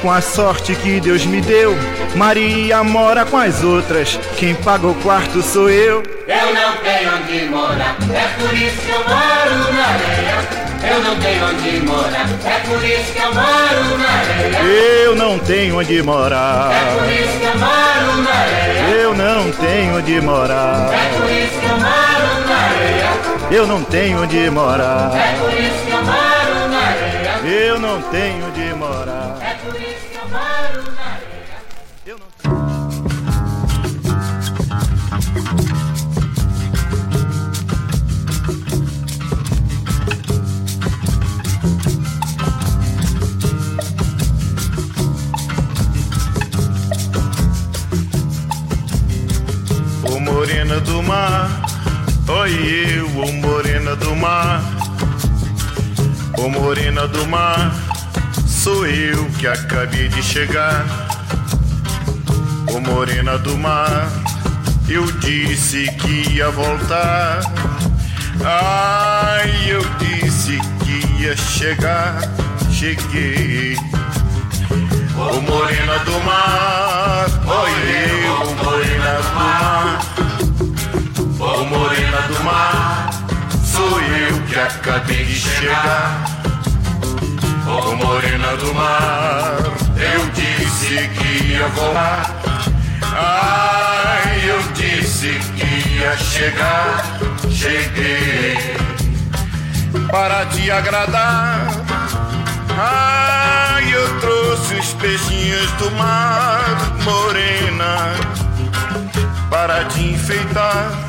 [0.03, 1.77] com a sorte que Deus me deu.
[2.17, 6.03] Maria mora com as outras, quem paga o quarto sou eu.
[6.27, 7.97] Eu não tenho onde morar.
[8.13, 10.68] É por isso que eu moro na areia.
[10.83, 12.29] Eu não tenho onde morar.
[12.45, 14.59] É por isso que eu moro na areia.
[15.05, 16.73] Eu não tenho onde morar.
[16.73, 18.95] É por isso que eu moro na areia.
[18.95, 20.91] Eu não tenho onde morar.
[20.93, 23.09] É por isso que eu moro na areia.
[23.51, 25.11] Eu não tenho onde morar.
[25.17, 27.39] É por isso que eu moro na areia.
[27.45, 29.39] Eu não tenho onde morar.
[29.41, 31.29] É por isso que eu moro na areia.
[53.99, 54.63] Do mar.
[56.39, 57.73] Ô morena do mar,
[58.47, 60.85] sou eu que acabei de chegar.
[62.73, 64.09] Ô morena do mar,
[64.89, 67.41] eu disse que ia voltar.
[68.45, 72.21] Ai, eu disse que ia chegar,
[72.71, 73.77] cheguei.
[75.17, 77.73] Ô morena do mar, oi
[78.31, 79.99] ô morena do mar.
[81.41, 82.98] Ô morena do mar,
[83.79, 86.25] sou eu que acabei de chegar.
[87.65, 89.57] Ô morena do mar,
[89.97, 92.35] eu disse que ia voar.
[93.15, 97.05] Ai, eu disse que ia chegar,
[97.51, 98.77] cheguei
[100.11, 101.69] para te agradar.
[102.77, 108.15] Ai, eu trouxe os peixinhos do mar, morena,
[109.51, 111.08] para te enfeitar.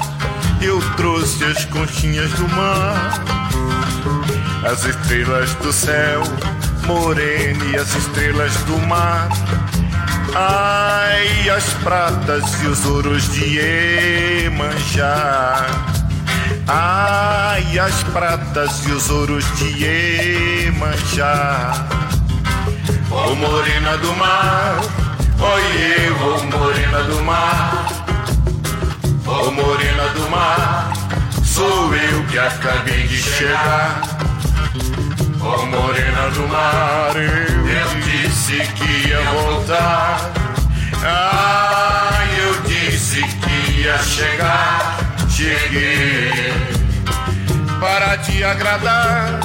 [0.61, 3.23] Eu trouxe as conchinhas do mar,
[4.69, 6.21] as estrelas do céu,
[6.85, 9.29] morena e as estrelas do mar.
[10.35, 13.45] Ai, as pratas e os ouros de
[14.45, 15.65] Iemanjá.
[16.67, 19.85] Ai, as pratas e os ouros de
[20.65, 21.87] Iemanjá.
[23.09, 24.81] Ô morena do mar,
[25.39, 25.63] oi
[26.05, 26.58] eu, ô morena
[32.39, 34.01] que acabei de chegar.
[35.41, 40.31] Ô morena do mar, eu disse que ia voltar.
[41.03, 44.97] Ah, eu disse que ia chegar.
[45.29, 46.53] Cheguei
[47.79, 49.39] para te agradar.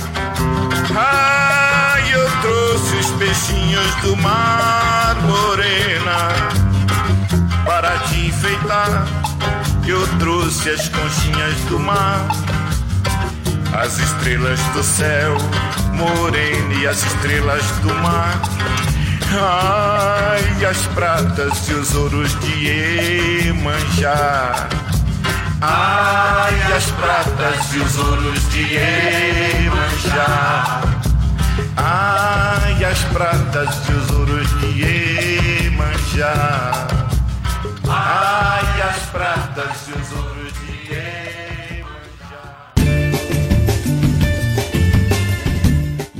[0.96, 6.28] Ah, eu trouxe os peixinhos do mar, morena,
[7.64, 9.06] para te enfeitar.
[9.86, 12.26] Eu trouxe as conchinhas do mar,
[13.74, 15.36] as estrelas do céu,
[15.92, 18.40] morena e as estrelas do mar.
[19.36, 24.68] Ai, as pratas e os ouros de Iemanjá.
[25.60, 30.82] Ai, as pratas e os ouros de Iemanjá.
[31.76, 36.86] Ai, as pratas e os ouros de Iemanjá.
[37.88, 40.23] Ai, as pratas e os ouros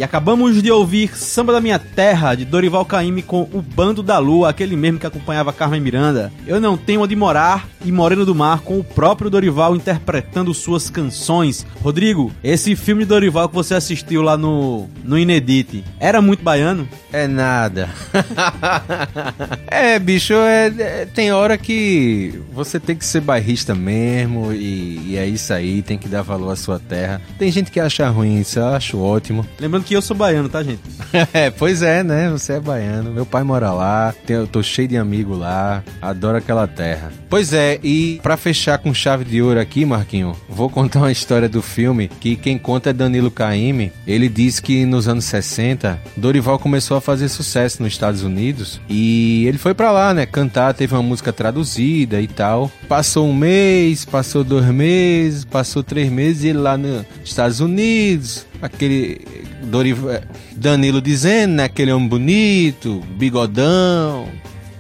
[0.05, 4.19] E acabamos de ouvir Samba da Minha Terra, de Dorival Caymmi com O Bando da
[4.19, 6.31] Lua, aquele mesmo que acompanhava Carmen Miranda.
[6.47, 10.91] Eu Não Tenho Onde Morar e Moreno do Mar, com o próprio Dorival interpretando suas
[10.91, 11.67] canções.
[11.83, 16.87] Rodrigo, esse filme de Dorival que você assistiu lá no, no Inedite, era muito baiano?
[17.11, 17.89] É nada.
[19.69, 25.17] é, bicho, é, é- tem hora que você tem que ser bairrista mesmo e, e
[25.17, 27.23] é isso aí, tem que dar valor à sua terra.
[27.39, 29.47] Tem gente que acha ruim, isso eu acho ótimo.
[29.61, 30.81] Lembrando que eu sou baiano, tá, gente?
[31.33, 32.29] É, pois é, né?
[32.31, 33.13] Você é baiano.
[33.13, 37.13] Meu pai mora lá, eu tô cheio de amigo lá, adoro aquela terra.
[37.31, 41.49] Pois é, e pra fechar com chave de ouro aqui, Marquinho, vou contar uma história
[41.49, 43.93] do filme que quem conta é Danilo Caymmi.
[44.07, 49.45] Ele diz que nos anos 60, Dorival começou a fazer sucesso nos Estados Unidos e
[49.47, 50.27] ele foi pra lá, né?
[50.27, 52.71] Cantar, teve uma música traduzida e tal.
[52.89, 59.44] Passou um mês, passou dois meses, passou três meses e lá nos Estados Unidos, aquele
[59.65, 60.21] Dorival,
[60.57, 61.65] Danilo dizendo, né?
[61.65, 64.29] Aquele homem bonito, bigodão,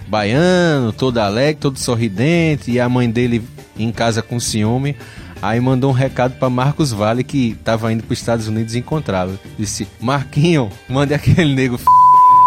[0.06, 3.42] baiano, todo alegre, todo sorridente, e a mãe dele
[3.78, 4.96] em casa com ciúme.
[5.42, 9.38] Aí mandou um recado para Marcos Vale que tava indo para os Estados Unidos encontrá-lo.
[9.58, 11.84] Disse: Marquinho, mande aquele nego f...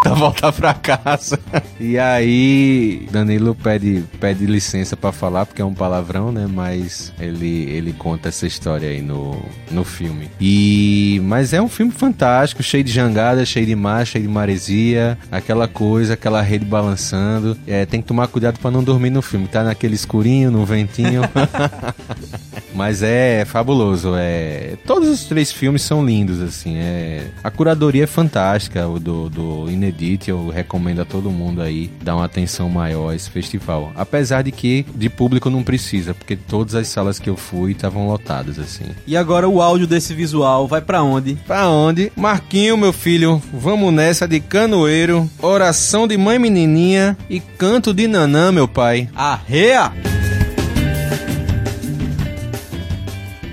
[0.18, 1.40] voltar pra casa.
[1.80, 6.48] E aí Danilo pede, pede licença para falar porque é um palavrão, né?
[6.48, 9.42] Mas ele, ele conta essa história aí no,
[9.72, 10.30] no filme.
[10.40, 15.18] E mas é um filme fantástico, cheio de jangada, cheio de mar, cheio de maresia,
[15.32, 17.58] aquela coisa, aquela rede balançando.
[17.68, 19.48] É, tem que tomar cuidado para não dormir no filme.
[19.48, 21.22] Tá naquele escurinho, no ventinho.
[22.74, 24.14] Mas é fabuloso.
[24.16, 24.76] É...
[24.86, 26.78] Todos os três filmes são lindos, assim.
[26.78, 27.28] É...
[27.44, 30.30] A curadoria é fantástica, o do, do Inedit.
[30.30, 33.92] Eu recomendo a todo mundo aí dar uma atenção maior a esse festival.
[33.96, 38.08] Apesar de que de público não precisa, porque todas as salas que eu fui estavam
[38.08, 38.86] lotadas, assim.
[39.06, 41.36] E agora o áudio desse visual vai pra onde?
[41.48, 42.12] Pra onde?
[42.16, 48.52] Marquinho, meu filho, vamos nessa de canoeiro, oração de mãe menininha e canto de nanã,
[48.52, 49.10] meu pai.
[49.16, 49.92] Arrea!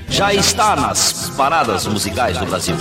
[0.08, 2.76] Já está nas paradas musicais do Brasil.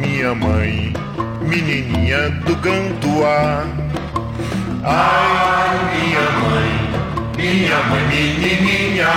[0.00, 0.92] Minha mãe,
[1.40, 3.64] menininha do Gantuá.
[4.82, 6.70] Ai, minha mãe,
[7.36, 9.14] minha mãe menininha.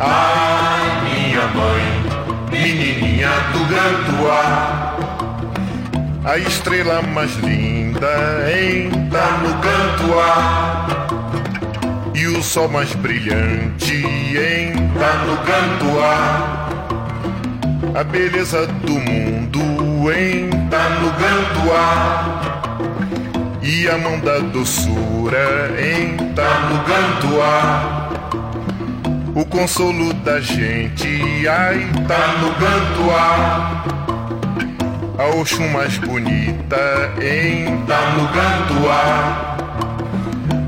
[0.00, 1.84] Ai, minha mãe,
[2.50, 4.96] menininha do Gantuá.
[6.24, 8.08] A estrela mais linda
[8.52, 10.86] entra no Gantuá.
[12.14, 14.04] E o sol mais brilhante
[14.36, 16.69] entra no Gantuá.
[17.92, 19.60] A beleza do mundo
[20.12, 22.40] entra no Gantuá.
[23.60, 28.10] E a mão da doçura entra no Gantuá.
[29.34, 33.84] O consolo da gente, ai, tá no Gantuá.
[35.18, 39.56] A Oxum mais bonita entra no Gantuá.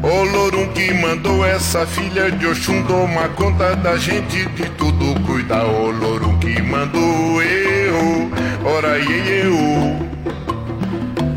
[0.02, 5.64] O Lorum que mandou essa filha de Oxum toma conta da gente de tudo cuida.
[5.64, 8.28] O Lorum que mandou eu,
[8.64, 9.54] ora eu,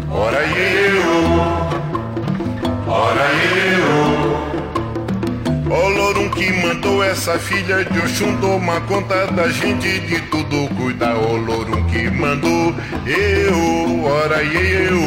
[0.10, 1.04] ora eu,
[2.88, 3.28] ora
[3.70, 3.86] eu.
[5.70, 11.14] O Lorum que mandou essa filha de Oxum toma conta da gente de tudo cuida.
[11.14, 12.74] Lorum que mandou
[13.06, 15.00] eu, ora eu,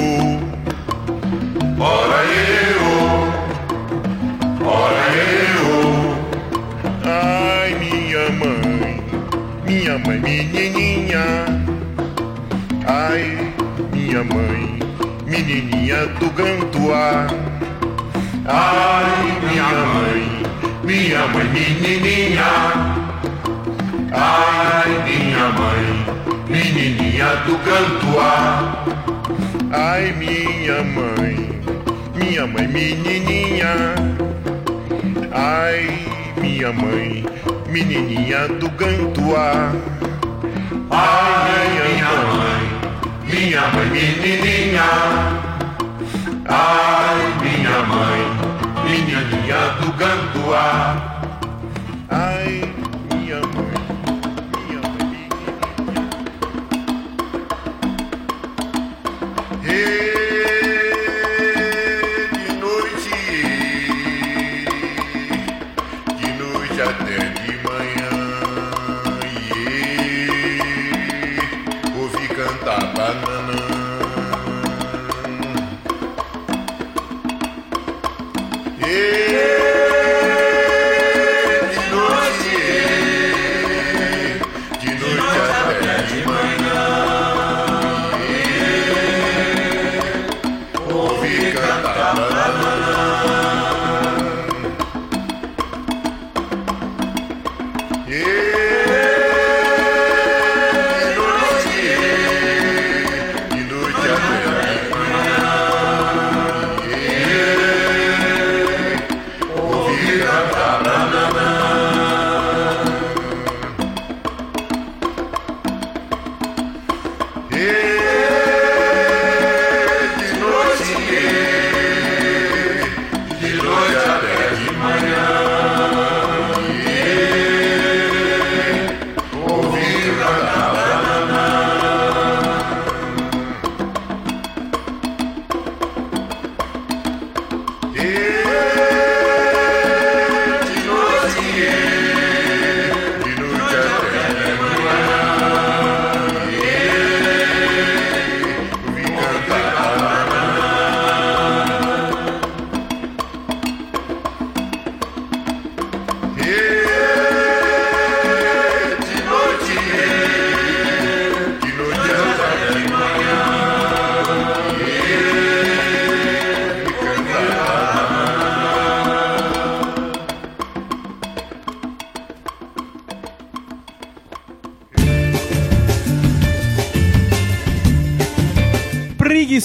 [1.76, 2.78] ora eu.
[4.64, 5.57] Ora eu,
[9.88, 11.24] minha mãe menininha,
[12.86, 13.54] ai
[13.90, 14.78] minha mãe,
[15.26, 17.26] menininha do Gantuá,
[18.44, 19.64] ai minha
[19.94, 20.42] mãe,
[20.84, 22.52] minha mãe menininha,
[24.12, 25.88] ai minha mãe,
[26.50, 28.84] menininha do Gantuá,
[29.72, 31.48] ai minha mãe,
[32.14, 33.94] minha mãe menininha.
[35.30, 35.86] Ai,
[36.40, 37.24] minha mãe,
[37.68, 39.72] menininha do Gantuá.
[40.90, 42.64] Ai, minha mãe,
[43.24, 44.90] minha mãe, menininha.
[46.48, 48.20] Ai, minha mãe,
[48.84, 51.17] menininha do Gantuá.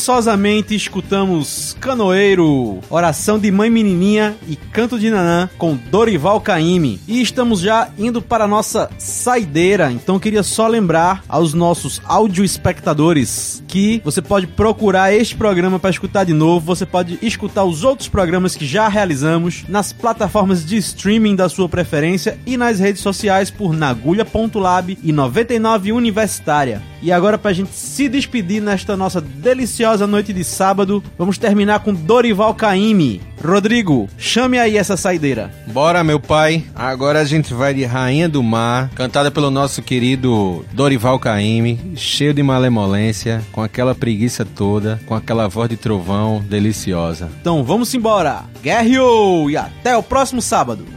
[0.04, 7.00] Preguiçosamente escutamos Canoeiro, Oração de Mãe Menininha e Canto de Nanã com Dorival Caymmi.
[7.08, 12.44] E estamos já indo para a nossa saideira, então queria só lembrar aos nossos áudio
[12.44, 17.86] espectadores que você pode procurar este programa para escutar de novo, você pode escutar os
[17.86, 23.02] outros programas que já realizamos nas plataformas de streaming da sua preferência e nas redes
[23.02, 26.93] sociais por nagulha.lab e 99 Universitária.
[27.04, 31.94] E agora pra gente se despedir nesta nossa deliciosa noite de sábado, vamos terminar com
[31.94, 33.22] Dorival Caymmi.
[33.44, 35.52] Rodrigo, chame aí essa saideira.
[35.68, 36.64] Bora, meu pai.
[36.74, 42.34] Agora a gente vai de Rainha do Mar, cantada pelo nosso querido Dorival Caymmi, cheio
[42.34, 47.30] de malemolência, com aquela preguiça toda, com aquela voz de trovão deliciosa.
[47.42, 48.44] Então vamos embora.
[48.64, 50.93] Guerreou e até o próximo sábado.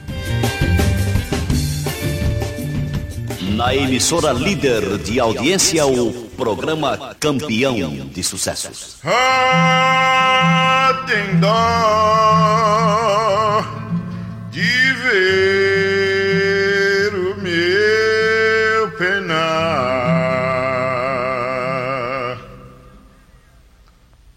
[3.57, 7.75] Na emissora líder de audiência, o programa campeão
[8.13, 8.99] de sucessos.
[9.03, 11.47] Ah, tem dó
[14.51, 19.37] de ver o meu penar.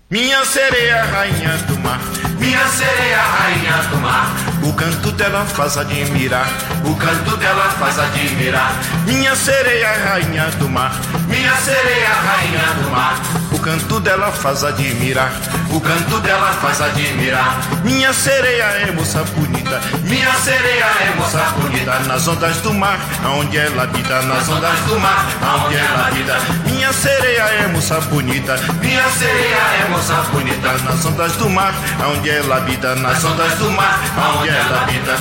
[0.09, 1.99] Minha sereia, rainha do mar,
[2.39, 4.39] minha sereia, rainha do mar.
[4.62, 6.47] O canto dela faz admirar,
[6.86, 8.76] o canto dela faz admirar.
[9.05, 10.91] Minha sereia, rainha do mar,
[11.28, 13.20] minha sereia, rainha do mar.
[13.51, 15.32] O canto dela faz admirar,
[15.72, 17.57] o canto dela faz admirar.
[17.84, 21.99] Minha sereia é moça bonita, minha sereia é moça bonita.
[22.07, 26.38] Nas ondas do mar, aonde ela habita, nas ondas do mar, aonde ela habita.
[26.65, 30.78] Minha sereia é moça bonita, minha sereia é moça bonita.
[30.84, 35.17] Nas ondas do mar, aonde ela habita, nas ondas do mar, aonde ela habita.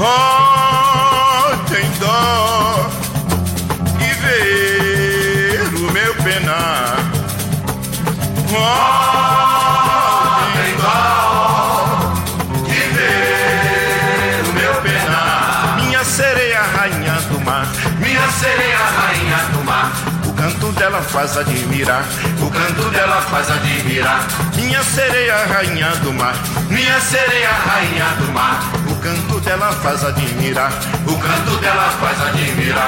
[0.00, 2.88] Oh, tem dó
[3.98, 6.96] de ver o meu penar.
[8.50, 9.67] Oh,
[18.38, 19.92] Minha sereia, rainha do mar.
[20.28, 22.04] O canto dela faz admirar.
[22.40, 24.28] O canto dela faz admirar.
[24.54, 26.36] Minha sereia, rainha do mar.
[26.70, 28.60] Minha sereia, rainha do mar.
[28.88, 30.72] O canto dela faz admirar.
[31.04, 32.78] O canto dela faz admirar.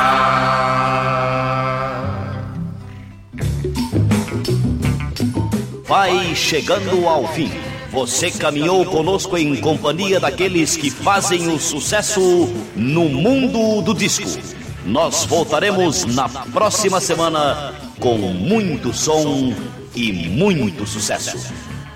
[5.84, 7.50] Vai chegando ao fim.
[7.90, 14.60] Você caminhou conosco em companhia daqueles que fazem o sucesso no mundo do disco.
[14.84, 19.54] Nós voltaremos na próxima semana com muito som
[19.94, 21.52] e muito sucesso.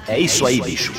[0.07, 0.93] É isso aí, bicho.